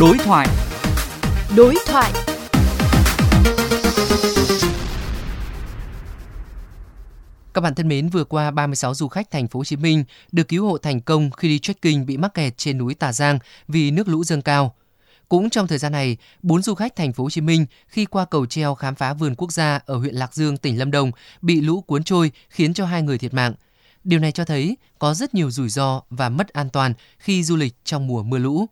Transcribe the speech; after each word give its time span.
Đối 0.00 0.18
thoại. 0.18 0.48
Đối 1.56 1.74
thoại. 1.86 2.12
Các 7.54 7.60
bạn 7.60 7.74
thân 7.74 7.88
mến, 7.88 8.08
vừa 8.08 8.24
qua 8.24 8.50
36 8.50 8.94
du 8.94 9.08
khách 9.08 9.30
thành 9.30 9.48
phố 9.48 9.60
Hồ 9.60 9.64
Chí 9.64 9.76
Minh 9.76 10.04
được 10.32 10.48
cứu 10.48 10.66
hộ 10.66 10.78
thành 10.78 11.00
công 11.00 11.30
khi 11.30 11.48
đi 11.48 11.58
trekking 11.58 12.06
bị 12.06 12.16
mắc 12.16 12.34
kẹt 12.34 12.58
trên 12.58 12.78
núi 12.78 12.94
Tà 12.94 13.12
Giang 13.12 13.38
vì 13.68 13.90
nước 13.90 14.08
lũ 14.08 14.24
dâng 14.24 14.42
cao. 14.42 14.74
Cũng 15.28 15.50
trong 15.50 15.66
thời 15.66 15.78
gian 15.78 15.92
này, 15.92 16.16
bốn 16.42 16.62
du 16.62 16.74
khách 16.74 16.96
thành 16.96 17.12
phố 17.12 17.24
Hồ 17.24 17.30
Chí 17.30 17.40
Minh 17.40 17.66
khi 17.88 18.04
qua 18.04 18.24
cầu 18.24 18.46
treo 18.46 18.74
khám 18.74 18.94
phá 18.94 19.14
vườn 19.14 19.34
quốc 19.34 19.52
gia 19.52 19.80
ở 19.86 19.96
huyện 19.96 20.14
Lạc 20.14 20.34
Dương, 20.34 20.56
tỉnh 20.56 20.78
Lâm 20.78 20.90
Đồng 20.90 21.10
bị 21.42 21.60
lũ 21.60 21.80
cuốn 21.80 22.04
trôi 22.04 22.32
khiến 22.48 22.74
cho 22.74 22.86
hai 22.86 23.02
người 23.02 23.18
thiệt 23.18 23.34
mạng. 23.34 23.54
Điều 24.04 24.20
này 24.20 24.32
cho 24.32 24.44
thấy 24.44 24.76
có 24.98 25.14
rất 25.14 25.34
nhiều 25.34 25.50
rủi 25.50 25.68
ro 25.68 26.02
và 26.10 26.28
mất 26.28 26.48
an 26.48 26.70
toàn 26.70 26.94
khi 27.18 27.44
du 27.44 27.56
lịch 27.56 27.74
trong 27.84 28.06
mùa 28.06 28.22
mưa 28.22 28.38
lũ. 28.38 28.66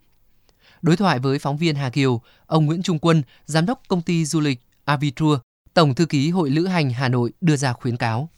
Đối 0.83 0.97
thoại 0.97 1.19
với 1.19 1.39
phóng 1.39 1.57
viên 1.57 1.75
Hà 1.75 1.91
Kiều, 1.91 2.21
ông 2.47 2.67
Nguyễn 2.67 2.83
Trung 2.83 2.99
Quân, 2.99 3.23
giám 3.47 3.67
đốc 3.67 3.83
công 3.89 4.03
ty 4.03 4.25
du 4.25 4.41
lịch 4.41 4.61
Avitur, 4.85 5.39
tổng 5.75 5.95
thư 5.95 6.07
ký 6.07 6.31
Hội 6.31 6.51
Lữ 6.51 6.67
hành 6.67 6.91
Hà 6.91 7.09
Nội 7.09 7.33
đưa 7.41 7.57
ra 7.57 7.73
khuyến 7.73 7.97
cáo. 7.97 8.29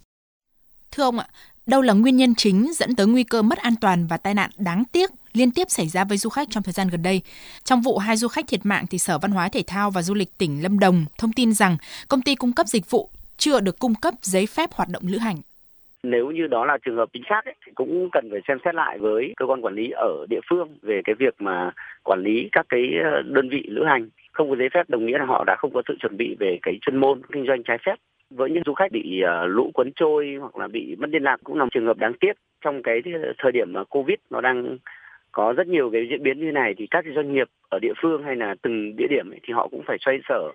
Thưa 0.91 1.03
ông 1.03 1.19
ạ, 1.19 1.29
đâu 1.67 1.83
là 1.83 1.93
nguyên 1.93 2.17
nhân 2.17 2.35
chính 2.35 2.71
dẫn 2.75 2.97
tới 2.97 3.07
nguy 3.07 3.25
cơ 3.25 3.43
mất 3.43 3.59
an 3.59 3.77
toàn 3.77 4.07
và 4.07 4.17
tai 4.17 4.35
nạn 4.35 4.51
đáng 4.57 4.85
tiếc 4.93 5.11
liên 5.33 5.51
tiếp 5.51 5.71
xảy 5.71 5.89
ra 5.89 6.05
với 6.05 6.19
du 6.19 6.31
khách 6.31 6.49
trong 6.51 6.63
thời 6.63 6.73
gian 6.73 6.89
gần 6.89 7.03
đây. 7.03 7.23
Trong 7.65 7.83
vụ 7.83 7.99
hai 7.99 8.17
du 8.17 8.29
khách 8.29 8.49
thiệt 8.49 8.67
mạng 8.67 8.87
thì 8.91 8.99
Sở 8.99 9.19
Văn 9.19 9.31
hóa 9.31 9.49
Thể 9.49 9.63
thao 9.67 9.91
và 9.91 10.03
Du 10.03 10.15
lịch 10.15 10.39
tỉnh 10.39 10.63
Lâm 10.63 10.79
Đồng 10.79 11.05
thông 11.19 11.33
tin 11.33 11.53
rằng 11.53 11.77
công 12.09 12.23
ty 12.23 12.35
cung 12.35 12.53
cấp 12.53 12.67
dịch 12.67 12.91
vụ 12.91 13.11
chưa 13.37 13.61
được 13.61 13.79
cung 13.79 13.95
cấp 13.95 14.15
giấy 14.23 14.47
phép 14.47 14.73
hoạt 14.73 14.89
động 14.89 15.07
lữ 15.07 15.19
hành. 15.19 15.41
Nếu 16.03 16.31
như 16.31 16.47
đó 16.47 16.65
là 16.65 16.79
trường 16.85 16.97
hợp 16.97 17.09
chính 17.13 17.23
xác 17.29 17.45
ấy, 17.45 17.55
thì 17.67 17.73
cũng 17.75 18.09
cần 18.13 18.29
phải 18.31 18.41
xem 18.49 18.59
xét 18.65 18.75
lại 18.75 18.99
với 18.99 19.33
cơ 19.37 19.47
quan 19.47 19.65
quản 19.65 19.75
lý 19.75 19.91
ở 19.91 20.27
địa 20.31 20.41
phương 20.51 20.77
về 20.83 21.01
cái 21.05 21.15
việc 21.15 21.35
mà 21.39 21.71
quản 22.03 22.23
lý 22.23 22.49
các 22.53 22.67
cái 22.69 22.83
ờ, 23.05 23.23
đơn 23.23 23.49
vị 23.49 23.63
lữ 23.69 23.85
hành. 23.85 24.09
Không 24.33 24.51
có 24.51 24.57
giấy 24.57 24.69
phép 24.75 24.91
đồng 24.91 25.07
nghĩa 25.07 25.19
là 25.19 25.25
họ 25.25 25.45
đã 25.47 25.57
không 25.59 25.73
có 25.73 25.83
sự 25.89 25.97
chuẩn 26.01 26.17
bị 26.17 26.37
về 26.39 26.59
cái 26.63 26.79
chuyên 26.81 26.97
môn 26.97 27.21
kinh 27.33 27.47
doanh 27.47 27.63
trái 27.63 27.79
phép. 27.87 27.95
Với 28.31 28.51
những 28.51 28.63
du 28.67 28.75
khách 28.75 28.93
bị 28.93 29.21
ờ, 29.21 29.47
lũ 29.47 29.71
cuốn 29.75 29.93
trôi 29.97 30.37
hoặc 30.41 30.57
là 30.57 30.69
bị 30.69 30.97
mất 30.99 31.11
liên 31.11 31.23
lạc 31.23 31.37
cũng 31.45 31.59
là 31.59 31.65
một 31.65 31.71
trường 31.73 31.87
hợp 31.87 31.99
đáng 31.99 32.15
tiếc. 32.21 32.33
Trong 32.65 32.83
cái 32.83 33.03
ờ, 33.23 33.33
thời 33.39 33.53
điểm 33.53 33.73
mà 33.73 33.85
covid 33.85 34.19
nó 34.31 34.41
đang 34.41 34.79
có 35.33 35.53
rất 35.57 35.67
nhiều 35.67 35.91
cái 35.91 36.07
diễn 36.11 36.23
biến 36.23 36.41
như 36.41 36.53
này 36.53 36.75
thì 36.77 36.87
các 36.91 37.05
doanh 37.15 37.33
nghiệp 37.33 37.49
ở 37.69 37.79
địa 37.79 37.93
phương 38.03 38.23
hay 38.23 38.37
là 38.37 38.55
từng 38.63 38.97
địa 38.97 39.07
điểm 39.11 39.31
ấy, 39.33 39.41
thì 39.43 39.53
họ 39.53 39.69
cũng 39.69 39.83
phải 39.87 39.97
xoay 40.01 40.21
sở 40.29 40.53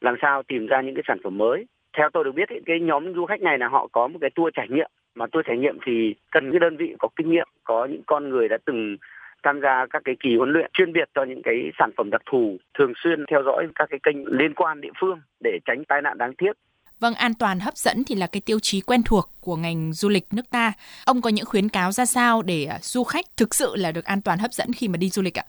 làm 0.00 0.14
sao 0.22 0.42
tìm 0.42 0.66
ra 0.66 0.80
những 0.80 0.94
cái 0.94 1.04
sản 1.06 1.18
phẩm 1.24 1.38
mới 1.38 1.66
theo 1.96 2.08
tôi 2.12 2.24
được 2.24 2.32
biết 2.32 2.48
ấy, 2.48 2.60
cái 2.66 2.80
nhóm 2.80 3.14
du 3.14 3.26
khách 3.26 3.40
này 3.40 3.58
là 3.58 3.68
họ 3.68 3.88
có 3.92 4.08
một 4.08 4.18
cái 4.20 4.30
tour 4.34 4.54
trải 4.54 4.66
nghiệm 4.70 4.90
mà 5.14 5.26
tour 5.32 5.46
trải 5.46 5.56
nghiệm 5.56 5.78
thì 5.86 6.14
cần 6.30 6.50
cái 6.50 6.60
đơn 6.60 6.76
vị 6.76 6.94
có 6.98 7.08
kinh 7.16 7.30
nghiệm 7.30 7.48
có 7.64 7.84
những 7.84 8.02
con 8.06 8.30
người 8.30 8.48
đã 8.48 8.58
từng 8.64 8.96
tham 9.42 9.60
gia 9.60 9.86
các 9.90 10.02
cái 10.04 10.16
kỳ 10.20 10.36
huấn 10.36 10.52
luyện 10.52 10.70
chuyên 10.72 10.92
biệt 10.92 11.08
cho 11.14 11.24
những 11.24 11.42
cái 11.42 11.54
sản 11.78 11.90
phẩm 11.96 12.10
đặc 12.10 12.22
thù 12.30 12.56
thường 12.78 12.92
xuyên 12.96 13.24
theo 13.30 13.42
dõi 13.42 13.66
các 13.74 13.88
cái 13.90 14.00
kênh 14.02 14.26
liên 14.26 14.54
quan 14.54 14.80
địa 14.80 14.92
phương 15.00 15.20
để 15.40 15.58
tránh 15.64 15.84
tai 15.88 16.02
nạn 16.02 16.18
đáng 16.18 16.34
tiếc 16.38 16.52
Vâng, 17.00 17.14
an 17.14 17.34
toàn 17.34 17.60
hấp 17.60 17.76
dẫn 17.76 18.04
thì 18.06 18.14
là 18.14 18.26
cái 18.26 18.40
tiêu 18.40 18.58
chí 18.62 18.80
quen 18.80 19.02
thuộc 19.02 19.30
của 19.40 19.56
ngành 19.56 19.92
du 19.92 20.08
lịch 20.08 20.26
nước 20.32 20.50
ta. 20.50 20.72
Ông 21.04 21.20
có 21.22 21.30
những 21.30 21.44
khuyến 21.44 21.68
cáo 21.68 21.92
ra 21.92 22.06
sao 22.06 22.42
để 22.42 22.64
à, 22.64 22.78
du 22.82 23.04
khách 23.04 23.24
thực 23.36 23.54
sự 23.54 23.76
là 23.76 23.92
được 23.92 24.04
an 24.04 24.22
toàn 24.22 24.38
hấp 24.38 24.52
dẫn 24.52 24.72
khi 24.72 24.88
mà 24.88 24.96
đi 24.96 25.08
du 25.08 25.22
lịch 25.22 25.38
ạ? 25.38 25.44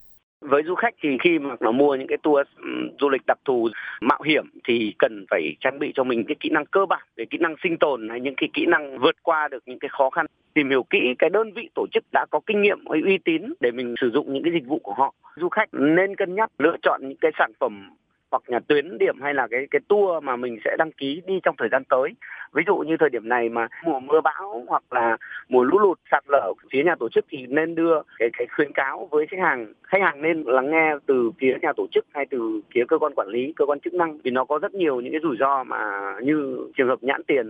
Với 0.50 0.64
du 0.64 0.75
khách 0.75 0.94
thì 1.02 1.17
khi 1.23 1.39
mà 1.39 1.55
nó 1.59 1.72
mua 1.72 1.95
những 1.95 2.08
cái 2.08 2.17
tour 2.23 2.47
ừ, 2.58 2.69
du 3.00 3.09
lịch 3.09 3.22
đặc 3.28 3.38
thù, 3.45 3.69
mạo 4.02 4.22
hiểm 4.22 4.45
thì 4.64 4.94
cần 5.00 5.25
phải 5.30 5.55
trang 5.59 5.80
bị 5.80 5.92
cho 5.95 6.03
mình 6.03 6.23
cái 6.28 6.36
kỹ 6.39 6.50
năng 6.50 6.66
cơ 6.66 6.86
bản 6.86 7.02
về 7.16 7.25
kỹ 7.25 7.38
năng 7.38 7.55
sinh 7.64 7.78
tồn 7.78 8.09
hay 8.09 8.19
những 8.19 8.36
cái 8.38 8.50
kỹ 8.53 8.66
năng 8.66 9.00
vượt 9.00 9.16
qua 9.23 9.47
được 9.47 9.64
những 9.66 9.80
cái 9.80 9.89
khó 9.89 10.09
khăn. 10.09 10.25
Tìm 10.53 10.70
hiểu 10.70 10.83
kỹ 10.83 11.00
cái 11.20 11.30
đơn 11.30 11.52
vị 11.55 11.70
tổ 11.75 11.86
chức 11.92 12.03
đã 12.11 12.25
có 12.31 12.39
kinh 12.45 12.61
nghiệm 12.61 12.80
hay 12.92 13.02
uy 13.02 13.17
tín 13.17 13.53
để 13.59 13.72
mình 13.72 13.95
sử 14.02 14.11
dụng 14.11 14.33
những 14.33 14.44
cái 14.44 14.53
dịch 14.53 14.67
vụ 14.67 14.80
của 14.83 14.94
họ. 14.94 15.14
Du 15.36 15.50
khách 15.50 15.70
nên 15.72 16.16
cân 16.16 16.36
nhắc 16.36 16.50
lựa 16.59 16.75
chọn 16.81 17.02
những 17.03 17.17
cái 17.22 17.31
sản 17.39 17.52
phẩm 17.59 17.89
hoặc 18.31 18.44
là 18.47 18.59
tuyến 18.59 18.97
điểm 18.97 19.22
hay 19.22 19.33
là 19.33 19.47
cái 19.52 19.67
cái 19.72 19.81
tour 19.88 20.23
mà 20.23 20.35
mình 20.35 20.59
sẽ 20.66 20.75
đăng 20.77 20.91
ký 20.91 21.22
đi 21.27 21.39
trong 21.44 21.55
thời 21.58 21.70
gian 21.71 21.83
tới. 21.83 22.09
Ví 22.54 22.64
dụ 22.67 22.76
như 22.77 22.98
thời 22.99 23.09
điểm 23.09 23.30
này 23.30 23.49
mà 23.49 23.67
mùa 23.83 23.99
mưa 23.99 24.21
bão 24.21 24.64
hoặc 24.67 24.83
là 24.92 25.17
mùa 25.49 25.64
lũ 25.64 25.80
lụt 25.80 25.99
sạt 26.11 26.23
lở 26.27 26.54
phía 26.71 26.83
nhà 26.83 26.95
tổ 26.99 27.09
chức 27.09 27.26
thì 27.30 27.45
nên 27.48 27.76
đưa 27.76 28.02
cái 28.20 28.30
cái 28.37 28.48
khuyến 28.55 28.71
cáo 28.73 29.08
với 29.11 29.26
khách 29.27 29.39
hàng. 29.39 29.73
Khách 29.83 30.02
hàng 30.02 30.21
nên 30.21 30.43
lắng 30.43 30.71
nghe 30.71 30.93
từ 31.05 31.31
phía 31.39 31.58
nhà 31.61 31.73
tổ 31.77 31.87
chức 31.92 32.05
hay 32.14 32.26
từ 32.30 32.61
phía 32.73 32.83
cơ 32.87 32.98
quan 32.98 33.14
quản 33.15 33.27
lý, 33.27 33.54
cơ 33.55 33.65
quan 33.65 33.80
chức 33.80 33.93
năng 33.93 34.17
vì 34.17 34.31
nó 34.31 34.45
có 34.45 34.59
rất 34.61 34.73
nhiều 34.73 35.02
những 35.02 35.11
cái 35.11 35.21
rủi 35.23 35.37
ro 35.39 35.64
mà 35.64 36.14
như 36.23 36.58
trường 36.77 36.87
hợp 36.87 37.04
nhãn 37.04 37.21
tiền. 37.27 37.49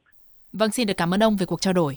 Vâng, 0.54 0.72
xin 0.72 0.88
được 0.88 0.94
cảm 0.98 1.14
ơn 1.14 1.24
ông 1.24 1.38
về 1.40 1.46
cuộc 1.46 1.62
trao 1.62 1.74
đổi. 1.74 1.94